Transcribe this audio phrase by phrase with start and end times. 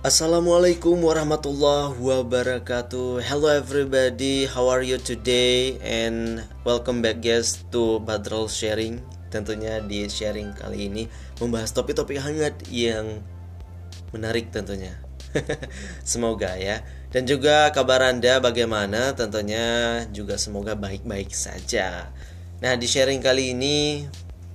[0.00, 3.20] Assalamualaikum warahmatullahi wabarakatuh.
[3.20, 5.76] Hello everybody, how are you today?
[5.84, 9.04] And welcome back guys to Badral Sharing.
[9.28, 11.04] Tentunya di sharing kali ini
[11.36, 13.20] membahas topik-topik hangat yang
[14.16, 14.96] menarik tentunya.
[16.00, 16.80] semoga ya.
[17.12, 19.12] Dan juga kabar Anda bagaimana?
[19.12, 22.08] Tentunya juga semoga baik-baik saja.
[22.64, 24.08] Nah, di sharing kali ini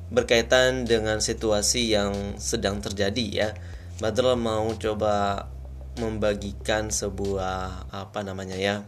[0.10, 3.50] berkaitan dengan situasi yang sedang terjadi ya
[3.96, 5.48] Badrul mau coba
[5.96, 8.84] membagikan sebuah apa namanya ya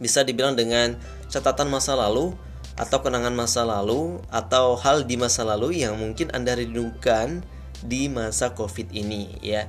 [0.00, 0.96] bisa dibilang dengan
[1.28, 2.32] catatan masa lalu
[2.74, 7.44] atau kenangan masa lalu atau hal di masa lalu yang mungkin anda rindukan
[7.84, 9.68] di masa covid ini ya.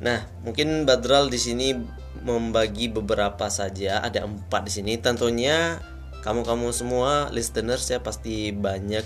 [0.00, 1.76] Nah mungkin Badral di sini
[2.24, 4.02] membagi beberapa saja.
[4.02, 4.92] Ada empat di sini.
[4.98, 5.78] Tentunya
[6.26, 9.04] kamu-kamu semua listeners ya pasti banyak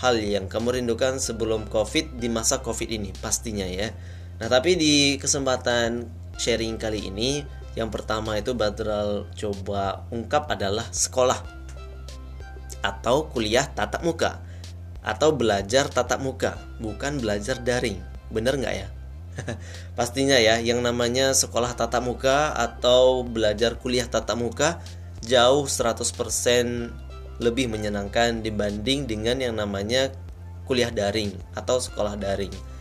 [0.00, 3.92] hal yang kamu rindukan sebelum covid di masa covid ini pastinya ya
[4.42, 6.02] Nah, tapi di kesempatan
[6.34, 7.46] sharing kali ini
[7.78, 11.38] yang pertama itu Badral coba ungkap adalah sekolah
[12.82, 14.42] atau kuliah tatap muka
[14.98, 18.02] atau belajar tatap muka, bukan belajar daring.
[18.34, 18.90] Bener nggak ya?
[19.98, 24.82] Pastinya ya, yang namanya sekolah tatap muka atau belajar kuliah tatap muka
[25.22, 26.02] jauh 100%
[27.38, 30.10] lebih menyenangkan dibanding dengan yang namanya
[30.66, 32.71] kuliah daring atau sekolah daring.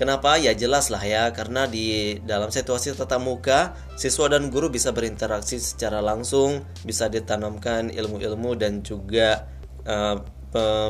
[0.00, 0.40] Kenapa?
[0.40, 5.60] Ya jelas lah ya, karena di dalam situasi tatap muka, siswa dan guru bisa berinteraksi
[5.60, 9.44] secara langsung, bisa ditanamkan ilmu-ilmu dan juga
[9.84, 10.16] uh,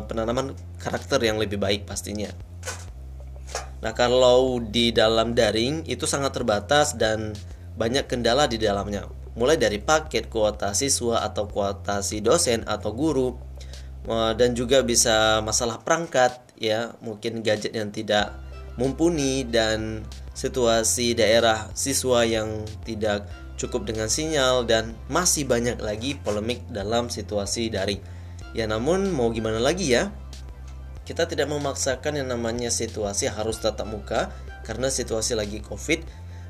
[0.06, 2.30] penanaman karakter yang lebih baik pastinya.
[3.82, 7.34] Nah, kalau di dalam daring itu sangat terbatas dan
[7.74, 9.10] banyak kendala di dalamnya.
[9.34, 13.34] Mulai dari paket kuota siswa atau kuotasi dosen atau guru
[14.06, 18.49] eh, dan juga bisa masalah perangkat ya, mungkin gadget yang tidak
[18.80, 23.28] mumpuni dan situasi daerah siswa yang tidak
[23.60, 28.00] cukup dengan sinyal dan masih banyak lagi polemik dalam situasi daring.
[28.56, 30.08] Ya namun mau gimana lagi ya?
[31.04, 34.32] Kita tidak memaksakan yang namanya situasi harus tatap muka
[34.64, 36.00] karena situasi lagi Covid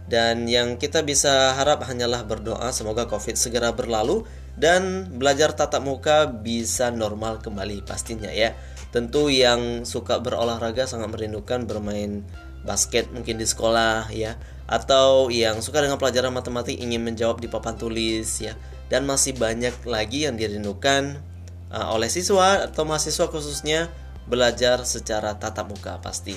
[0.06, 4.22] dan yang kita bisa harap hanyalah berdoa semoga Covid segera berlalu
[4.54, 8.54] dan belajar tatap muka bisa normal kembali pastinya ya.
[8.91, 12.27] Tentu yang suka berolahraga sangat merindukan bermain
[12.67, 14.34] basket mungkin di sekolah ya.
[14.67, 18.59] Atau yang suka dengan pelajaran matematik ingin menjawab di papan tulis ya.
[18.91, 21.23] Dan masih banyak lagi yang dirindukan
[21.71, 23.87] uh, oleh siswa atau mahasiswa khususnya
[24.27, 26.34] belajar secara tatap muka pasti.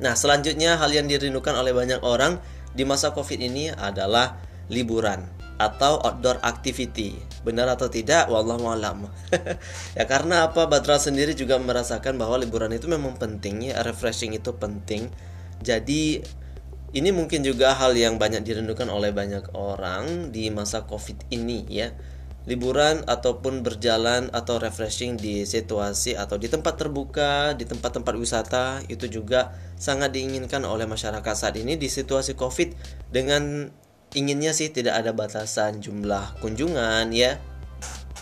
[0.00, 2.40] Nah, selanjutnya hal yang dirindukan oleh banyak orang
[2.72, 4.40] di masa Covid ini adalah
[4.72, 7.14] liburan atau outdoor activity.
[7.46, 8.26] Benar atau tidak?
[8.26, 9.06] Wallahu alam.
[9.98, 10.66] ya karena apa?
[10.66, 15.06] Batra sendiri juga merasakan bahwa liburan itu memang penting ya, refreshing itu penting.
[15.62, 16.22] Jadi
[16.92, 21.94] ini mungkin juga hal yang banyak dirindukan oleh banyak orang di masa Covid ini ya.
[22.42, 29.06] Liburan ataupun berjalan atau refreshing di situasi atau di tempat terbuka, di tempat-tempat wisata itu
[29.06, 32.74] juga sangat diinginkan oleh masyarakat saat ini di situasi Covid
[33.14, 33.70] dengan
[34.12, 37.40] inginnya sih tidak ada batasan jumlah kunjungan ya.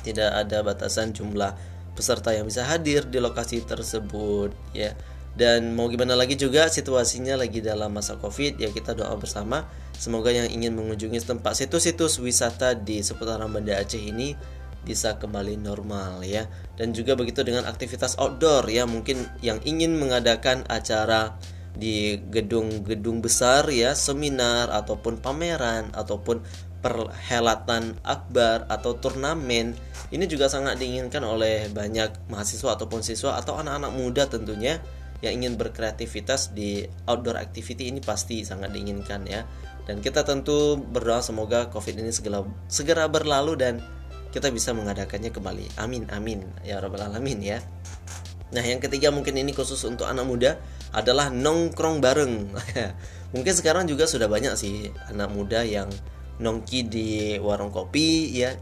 [0.01, 1.53] Tidak ada batasan jumlah
[1.93, 4.97] peserta yang bisa hadir di lokasi tersebut ya.
[5.31, 9.69] Dan mau gimana lagi juga situasinya lagi dalam masa covid ya kita doa bersama.
[9.95, 14.33] Semoga yang ingin mengunjungi tempat situs-situs wisata di seputaran Banda Aceh ini
[14.81, 16.49] bisa kembali normal ya.
[16.75, 18.89] Dan juga begitu dengan aktivitas outdoor ya.
[18.89, 21.37] Mungkin yang ingin mengadakan acara
[21.81, 26.45] di gedung-gedung besar ya seminar ataupun pameran ataupun
[26.81, 29.73] perhelatan akbar atau turnamen
[30.13, 34.81] ini juga sangat diinginkan oleh banyak mahasiswa ataupun siswa atau anak-anak muda tentunya
[35.21, 39.45] yang ingin berkreativitas di outdoor activity ini pasti sangat diinginkan ya.
[39.85, 42.41] Dan kita tentu berdoa semoga covid ini segera
[42.73, 43.75] segera berlalu dan
[44.33, 45.77] kita bisa mengadakannya kembali.
[45.77, 46.41] Amin amin.
[46.65, 47.61] Ya rabbal alamin ya
[48.51, 50.51] nah yang ketiga mungkin ini khusus untuk anak muda
[50.91, 52.51] adalah nongkrong bareng.
[53.35, 55.87] Mungkin sekarang juga sudah banyak sih anak muda yang
[56.43, 57.09] nongki di
[57.39, 58.59] warung kopi ya.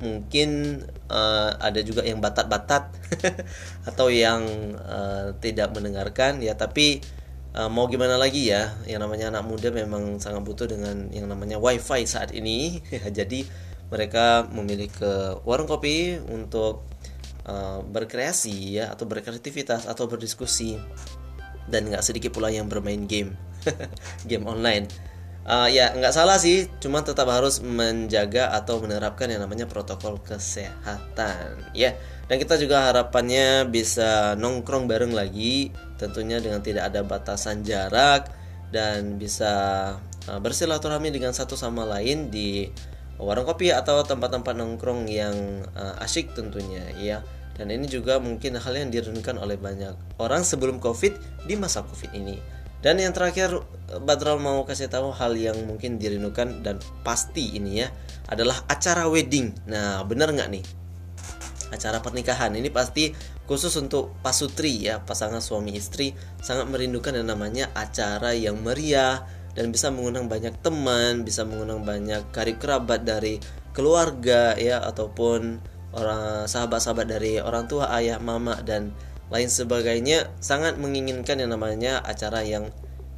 [0.00, 0.80] Mungkin
[1.12, 2.92] uh, ada juga yang batat-batat
[3.88, 4.44] atau yang
[4.80, 7.04] uh, tidak mendengarkan ya tapi
[7.52, 11.60] uh, mau gimana lagi ya yang namanya anak muda memang sangat butuh dengan yang namanya
[11.60, 12.80] wifi saat ini
[13.18, 13.44] jadi
[13.92, 15.12] mereka memilih ke
[15.44, 16.86] warung kopi untuk
[17.46, 20.76] uh, berkreasi ya atau berkreativitas atau berdiskusi
[21.70, 23.36] dan nggak sedikit pula yang bermain game
[24.30, 24.90] game online.
[25.40, 31.64] Uh, ya nggak salah sih cuma tetap harus menjaga atau menerapkan yang namanya protokol kesehatan
[31.72, 31.96] ya.
[32.28, 38.30] Dan kita juga harapannya bisa nongkrong bareng lagi tentunya dengan tidak ada batasan jarak
[38.70, 39.52] dan bisa
[40.30, 42.70] uh, bersilaturahmi dengan satu sama lain di
[43.20, 47.20] warung kopi atau tempat-tempat nongkrong yang uh, asyik tentunya ya.
[47.54, 51.12] Dan ini juga mungkin hal yang dirindukan oleh banyak orang sebelum covid
[51.44, 52.40] di masa covid ini.
[52.80, 53.60] Dan yang terakhir
[54.00, 57.92] Badral mau kasih tahu hal yang mungkin dirindukan dan pasti ini ya
[58.32, 59.52] adalah acara wedding.
[59.68, 60.64] Nah bener nggak nih?
[61.70, 63.12] Acara pernikahan ini pasti
[63.44, 69.74] khusus untuk pasutri ya pasangan suami istri sangat merindukan yang namanya acara yang meriah dan
[69.74, 73.42] bisa mengundang banyak teman, bisa mengundang banyak karib kerabat dari
[73.74, 75.58] keluarga ya ataupun
[75.90, 78.94] orang sahabat-sahabat dari orang tua, ayah, mama dan
[79.30, 82.70] lain sebagainya sangat menginginkan yang namanya acara yang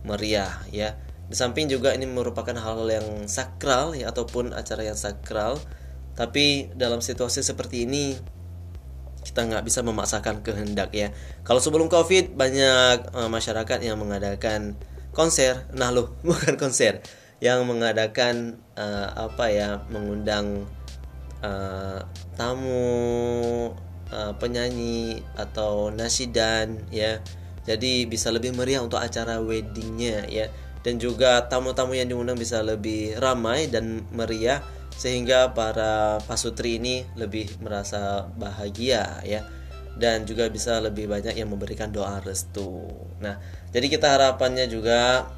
[0.05, 0.97] meriah ya.
[1.29, 5.57] Di samping juga ini merupakan hal-hal yang sakral ya ataupun acara yang sakral.
[6.13, 8.13] Tapi dalam situasi seperti ini
[9.25, 11.09] kita nggak bisa memaksakan kehendak ya.
[11.41, 14.77] Kalau sebelum COVID banyak uh, masyarakat yang mengadakan
[15.13, 15.69] konser.
[15.77, 17.05] Nah loh bukan konser.
[17.43, 20.67] Yang mengadakan uh, apa ya mengundang
[21.43, 22.01] uh,
[22.39, 23.71] tamu
[24.11, 27.21] uh, penyanyi atau nasidan ya.
[27.63, 30.51] Jadi bisa lebih meriah untuk acara weddingnya ya.
[30.83, 34.59] Dan juga tamu-tamu yang diundang bisa lebih ramai dan meriah
[34.99, 39.47] sehingga para pasutri ini lebih merasa bahagia ya
[39.97, 42.89] dan juga bisa lebih banyak yang memberikan doa restu.
[43.21, 43.37] Nah,
[43.71, 45.29] jadi kita harapannya juga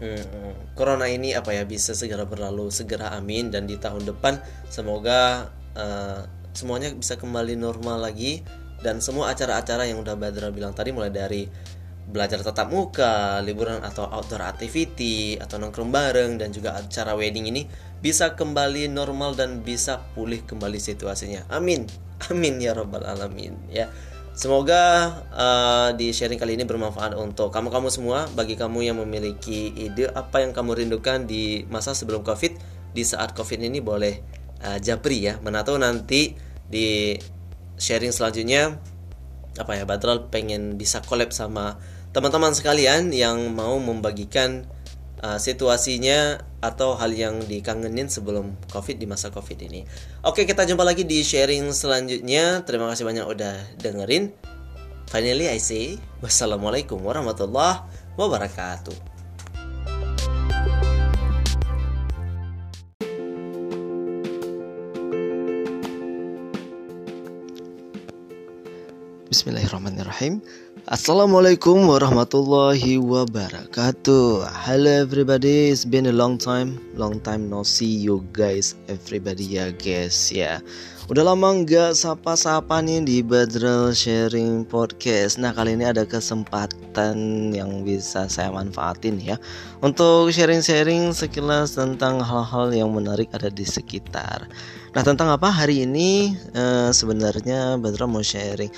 [0.00, 4.40] hmm, corona ini apa ya bisa segera berlalu, segera amin dan di tahun depan
[4.72, 6.24] semoga uh,
[6.56, 8.42] semuanya bisa kembali normal lagi
[8.78, 11.42] dan semua acara-acara yang udah Badra bilang tadi mulai dari
[12.08, 17.68] belajar tatap muka, liburan atau outdoor activity atau nongkrong bareng dan juga acara wedding ini
[18.00, 21.44] bisa kembali normal dan bisa pulih kembali situasinya.
[21.52, 22.07] Amin.
[22.30, 23.90] Amin ya robbal alamin ya.
[24.38, 28.30] Semoga uh, di sharing kali ini bermanfaat untuk kamu-kamu semua.
[28.38, 32.54] Bagi kamu yang memiliki ide apa yang kamu rindukan di masa sebelum COVID,
[32.94, 34.22] di saat COVID ini boleh
[34.62, 35.42] uh, japri ya.
[35.42, 36.38] Mana tahu nanti
[36.70, 37.18] di
[37.74, 38.78] sharing selanjutnya
[39.58, 41.74] apa ya Badral pengen bisa collab sama
[42.14, 44.70] teman-teman sekalian yang mau membagikan
[45.22, 49.86] uh, situasinya atau hal yang dikangenin sebelum covid di masa covid ini.
[50.26, 52.66] Oke kita jumpa lagi di sharing selanjutnya.
[52.66, 54.34] Terima kasih banyak udah dengerin.
[55.08, 57.88] Finally I say wassalamualaikum warahmatullahi
[58.20, 59.07] wabarakatuh
[69.38, 70.42] Bismillahirrahmanirrahim.
[70.90, 74.50] Assalamualaikum warahmatullahi wabarakatuh.
[74.66, 76.74] Hello everybody It's been a long time.
[76.98, 80.58] Long time no see you guys Everybody ya guys ya
[81.08, 85.40] Udah lama nggak sapa-sapa nih di Badrel Sharing Podcast.
[85.40, 89.40] Nah kali ini ada kesempatan yang bisa saya manfaatin ya.
[89.80, 94.52] Untuk sharing-sharing sekilas tentang hal-hal yang menarik ada di sekitar.
[94.92, 96.36] Nah tentang apa hari ini?
[96.52, 98.68] Uh, sebenarnya Badrel mau sharing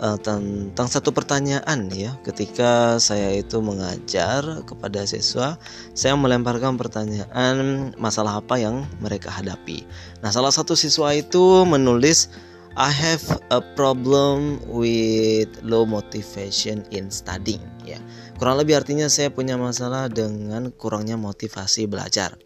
[0.00, 2.14] uh, tentang satu pertanyaan ya.
[2.22, 5.58] Ketika saya itu mengajar kepada siswa
[5.92, 9.84] saya melemparkan pertanyaan masalah apa yang mereka hadapi?
[10.22, 12.30] Nah salah satu siswa itu menulis
[12.76, 17.96] I have a problem with low motivation in studying ya.
[18.36, 22.45] Kurang lebih artinya saya punya masalah dengan kurangnya motivasi belajar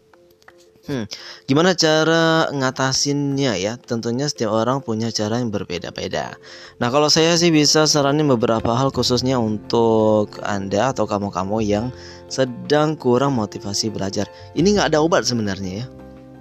[0.81, 1.05] Hmm,
[1.45, 3.77] gimana cara ngatasinnya ya?
[3.77, 6.33] Tentunya setiap orang punya cara yang berbeda-beda.
[6.81, 11.93] Nah, kalau saya sih bisa saranin beberapa hal khususnya untuk Anda atau kamu-kamu yang
[12.33, 14.25] sedang kurang motivasi belajar.
[14.57, 15.87] Ini nggak ada obat sebenarnya ya.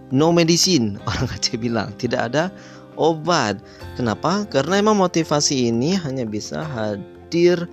[0.08, 1.92] No medicine, orang Aceh bilang.
[2.00, 2.48] Tidak ada
[2.96, 3.60] obat.
[4.00, 4.48] Kenapa?
[4.48, 7.68] Karena emang motivasi ini hanya bisa hadir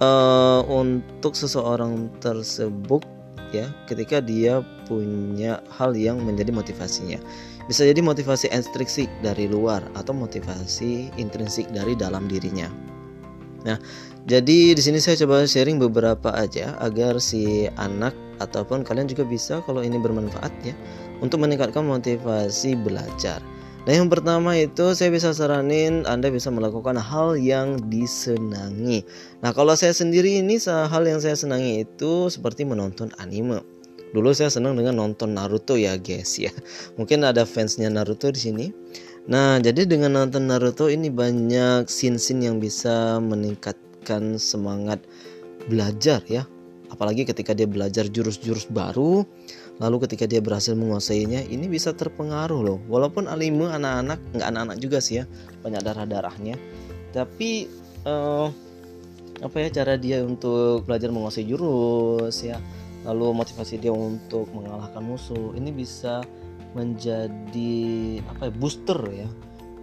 [0.00, 3.04] uh, untuk seseorang tersebut
[3.52, 7.18] ya ketika dia punya hal yang menjadi motivasinya.
[7.70, 12.66] Bisa jadi motivasi ekstrinsik dari luar atau motivasi intrinsik dari dalam dirinya.
[13.62, 13.78] Nah
[14.26, 19.62] jadi di sini saya coba sharing beberapa aja agar si anak ataupun kalian juga bisa
[19.62, 20.74] kalau ini bermanfaat ya
[21.22, 23.38] untuk meningkatkan motivasi belajar.
[23.82, 29.02] Nah yang pertama itu saya bisa saranin Anda bisa melakukan hal yang disenangi.
[29.42, 33.58] Nah kalau saya sendiri ini hal yang saya senangi itu seperti menonton anime
[34.12, 36.52] Dulu saya senang dengan nonton Naruto ya guys ya.
[37.00, 38.66] Mungkin ada fansnya Naruto di sini.
[39.28, 45.00] Nah jadi dengan nonton Naruto ini banyak scene-scene yang bisa meningkatkan semangat
[45.64, 46.44] belajar ya.
[46.92, 49.24] Apalagi ketika dia belajar jurus-jurus baru
[49.80, 52.78] lalu ketika dia berhasil menguasainya ini bisa terpengaruh loh.
[52.92, 55.24] Walaupun anime anak-anak nggak anak-anak juga sih ya
[55.64, 56.60] banyak darah-darahnya.
[57.16, 57.64] Tapi
[58.04, 58.52] uh,
[59.42, 62.60] apa ya cara dia untuk belajar menguasai jurus ya
[63.02, 66.22] lalu motivasi dia untuk mengalahkan musuh ini bisa
[66.72, 67.74] menjadi
[68.28, 69.28] apa ya booster ya.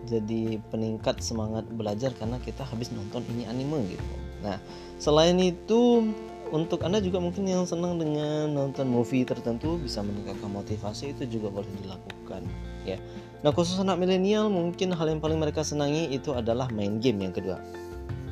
[0.09, 4.05] Jadi peningkat semangat belajar karena kita habis nonton ini anime gitu.
[4.41, 4.57] Nah
[4.97, 6.09] selain itu
[6.49, 11.53] untuk anda juga mungkin yang senang dengan nonton movie tertentu bisa meningkatkan motivasi itu juga
[11.53, 12.41] boleh dilakukan
[12.89, 12.97] ya.
[13.45, 17.35] Nah khusus anak milenial mungkin hal yang paling mereka senangi itu adalah main game yang
[17.35, 17.61] kedua.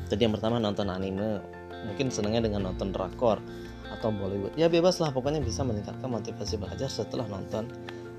[0.09, 1.43] Jadi yang pertama nonton anime
[1.85, 3.37] mungkin senangnya dengan nonton drakor
[3.93, 4.53] atau Bollywood.
[4.59, 7.69] Ya bebas lah pokoknya bisa meningkatkan motivasi belajar setelah nonton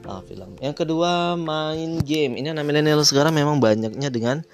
[0.08, 0.56] uh, film.
[0.62, 2.38] Yang kedua main game.
[2.38, 4.44] Ini anak milenial sekarang memang banyaknya dengan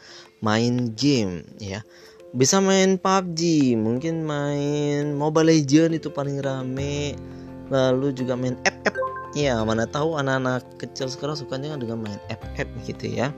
[0.42, 1.80] main game ya.
[2.34, 7.14] Bisa main PUBG mungkin main Mobile Legend itu paling rame.
[7.70, 8.98] Lalu juga main app-app.
[9.34, 13.34] Ya mana tahu anak-anak kecil sekarang sukanya dengan main app-app gitu ya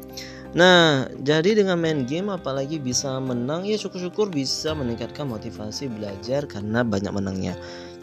[0.56, 6.80] Nah, jadi dengan main game apalagi bisa menang ya syukur-syukur bisa meningkatkan motivasi belajar karena
[6.80, 7.54] banyak menangnya.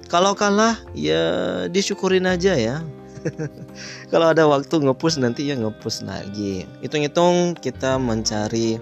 [0.06, 2.86] Kalau kalah ya disyukurin aja ya.
[4.14, 6.70] Kalau ada waktu ngepus nanti ya ngepus lagi.
[6.86, 8.78] Hitung-hitung kita mencari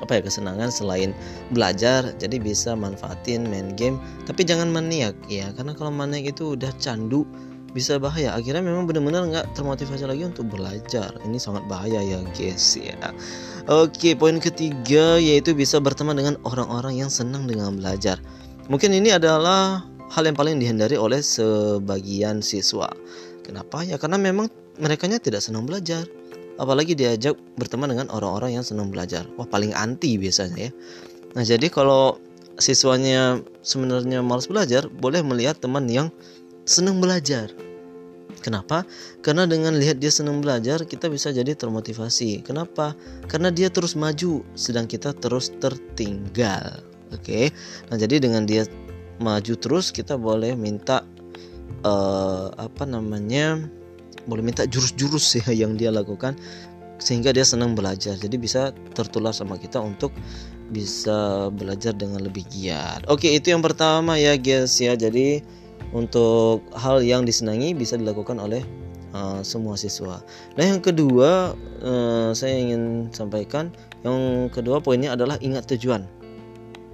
[0.00, 1.12] apa ya kesenangan selain
[1.52, 6.72] belajar jadi bisa manfaatin main game tapi jangan maniak ya karena kalau maniak itu udah
[6.80, 7.28] candu
[7.70, 8.34] bisa bahaya.
[8.34, 11.14] Akhirnya memang benar-benar nggak termotivasi lagi untuk belajar.
[11.22, 12.96] Ini sangat bahaya ya guys ya.
[13.70, 18.18] Oke poin ketiga yaitu bisa berteman dengan orang-orang yang senang dengan belajar.
[18.66, 22.90] Mungkin ini adalah hal yang paling dihindari oleh sebagian siswa.
[23.46, 23.86] Kenapa?
[23.86, 26.06] Ya karena memang mereka tidak senang belajar.
[26.60, 29.24] Apalagi diajak berteman dengan orang-orang yang senang belajar.
[29.40, 30.72] Wah paling anti biasanya ya.
[31.32, 32.20] Nah jadi kalau
[32.60, 36.12] siswanya sebenarnya malas belajar boleh melihat teman yang
[36.70, 37.50] senang belajar.
[38.40, 38.86] Kenapa?
[39.20, 42.46] Karena dengan lihat dia senang belajar, kita bisa jadi termotivasi.
[42.46, 42.94] Kenapa?
[43.26, 46.80] Karena dia terus maju, sedang kita terus tertinggal.
[47.10, 47.50] Oke,
[47.90, 48.64] nah jadi dengan dia
[49.18, 51.02] maju terus, kita boleh minta
[51.82, 53.60] uh, apa namanya,
[54.30, 56.38] boleh minta jurus-jurus ya yang dia lakukan
[57.02, 58.14] sehingga dia senang belajar.
[58.14, 60.14] Jadi bisa tertular sama kita untuk
[60.70, 63.04] bisa belajar dengan lebih giat.
[63.10, 64.94] Oke, itu yang pertama ya guys ya.
[64.94, 65.42] Jadi
[65.90, 68.62] untuk hal yang disenangi bisa dilakukan oleh
[69.14, 70.22] uh, semua siswa.
[70.54, 73.74] Nah, yang kedua uh, saya ingin sampaikan,
[74.06, 76.06] yang kedua poinnya adalah ingat tujuan.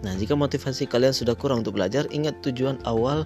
[0.05, 3.25] Nah, jika motivasi kalian sudah kurang untuk belajar, ingat tujuan awal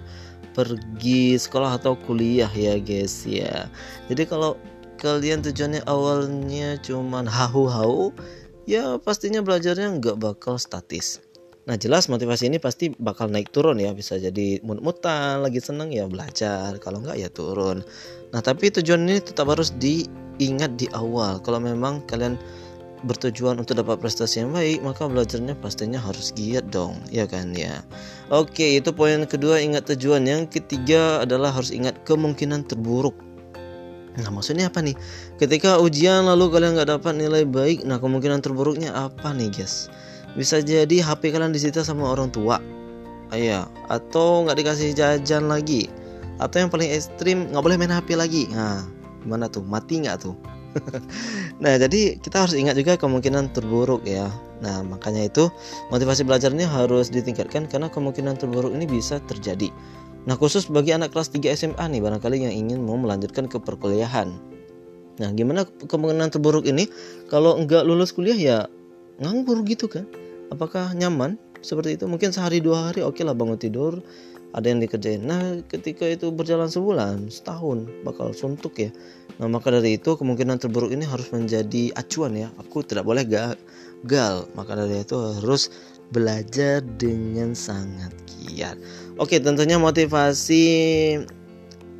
[0.51, 3.67] pergi sekolah atau kuliah ya, guys ya.
[4.07, 4.55] Jadi kalau
[4.99, 8.15] kalian tujuannya awalnya cuman hau-hau,
[8.67, 11.19] ya pastinya belajarnya nggak bakal statis.
[11.71, 16.03] Nah jelas motivasi ini pasti bakal naik turun ya bisa jadi mut-mutan lagi seneng ya
[16.03, 17.79] belajar kalau enggak ya turun.
[18.35, 22.35] Nah tapi tujuan ini tetap harus diingat di awal kalau memang kalian
[23.07, 27.81] bertujuan untuk dapat prestasi yang baik maka belajarnya pastinya harus giat dong ya kan ya
[28.29, 33.17] oke itu poin kedua ingat tujuan yang ketiga adalah harus ingat kemungkinan terburuk
[34.11, 34.91] Nah maksudnya apa nih?
[35.39, 39.87] Ketika ujian lalu kalian nggak dapat nilai baik, nah kemungkinan terburuknya apa nih guys?
[40.35, 42.59] Bisa jadi HP kalian disita sama orang tua.
[43.31, 43.67] Iya.
[43.87, 45.91] Atau nggak dikasih jajan lagi.
[46.39, 48.47] Atau yang paling ekstrim nggak boleh main HP lagi.
[48.51, 48.83] Nah
[49.23, 49.63] gimana tuh?
[49.63, 50.35] Mati nggak tuh?
[51.61, 54.31] Nah jadi kita harus ingat juga kemungkinan terburuk ya.
[54.63, 55.51] Nah makanya itu
[55.93, 59.69] motivasi belajarnya harus ditingkatkan karena kemungkinan terburuk ini bisa terjadi.
[60.25, 64.33] Nah khusus bagi anak kelas 3 SMA nih barangkali yang ingin mau melanjutkan ke perkuliahan.
[65.21, 66.89] Nah gimana kemungkinan terburuk ini?
[67.29, 68.59] Kalau nggak lulus kuliah ya
[69.21, 70.09] nganggur gitu kan
[70.51, 72.05] apakah nyaman seperti itu?
[72.05, 74.03] Mungkin sehari dua hari oke okay lah bangun tidur.
[74.51, 75.23] Ada yang dikerjain.
[75.23, 78.91] Nah ketika itu berjalan sebulan setahun bakal suntuk ya.
[79.39, 82.51] Nah maka dari itu kemungkinan terburuk ini harus menjadi acuan ya.
[82.59, 84.51] Aku tidak boleh gagal.
[84.51, 85.71] Maka dari itu harus
[86.11, 88.75] belajar dengan sangat giat.
[89.15, 90.67] Oke tentunya motivasi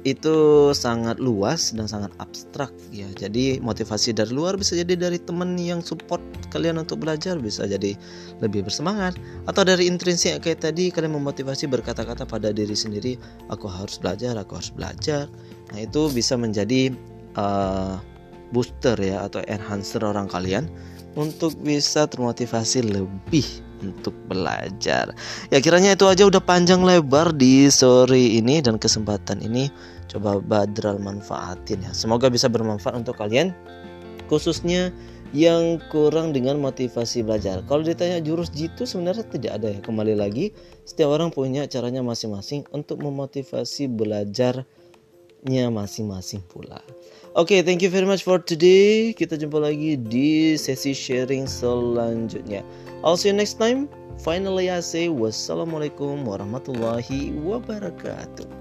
[0.01, 3.05] itu sangat luas dan sangat abstrak ya.
[3.13, 7.93] Jadi motivasi dari luar bisa jadi dari teman yang support kalian untuk belajar bisa jadi
[8.41, 9.13] lebih bersemangat.
[9.45, 13.13] Atau dari intrinsik kayak tadi kalian memotivasi berkata-kata pada diri sendiri
[13.53, 15.29] aku harus belajar aku harus belajar.
[15.69, 16.89] Nah itu bisa menjadi
[17.37, 18.01] uh,
[18.49, 20.65] booster ya atau enhancer orang kalian
[21.13, 23.45] untuk bisa termotivasi lebih
[23.83, 25.11] untuk belajar.
[25.49, 29.67] Ya kiranya itu aja udah panjang lebar di sore ini dan kesempatan ini
[30.07, 31.91] coba Badral manfaatin ya.
[31.91, 33.51] Semoga bisa bermanfaat untuk kalian
[34.31, 34.95] khususnya
[35.31, 37.63] yang kurang dengan motivasi belajar.
[37.63, 39.79] Kalau ditanya jurus jitu sebenarnya tidak ada ya.
[39.79, 40.51] Kembali lagi
[40.83, 43.87] setiap orang punya caranya masing-masing untuk memotivasi
[45.41, 46.81] belajarnya masing-masing pula.
[47.31, 49.13] Oke, okay, thank you very much for today.
[49.15, 52.61] Kita jumpa lagi di sesi sharing selanjutnya.
[53.03, 53.87] I'll see you next time.
[54.21, 58.60] Finally, I say wassalamualaikum warahmatullahi wabarakatuh.